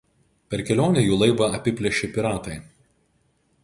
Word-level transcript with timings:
Per 0.53 0.63
kelionę 0.69 1.03
jų 1.09 1.19
laivą 1.25 1.51
apiplėšė 1.59 2.13
piratai. 2.17 2.61